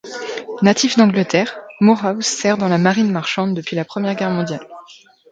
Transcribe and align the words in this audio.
Natif 0.63 0.95
d'Angleterre, 0.97 1.59
Moorhouse 1.79 2.25
sert 2.25 2.57
dans 2.57 2.69
la 2.69 2.79
marine 2.79 3.11
marchande 3.11 3.57
pendant 3.63 3.75
la 3.79 3.85
Première 3.85 4.15
Guerre 4.15 4.31
mondiale. 4.31 4.67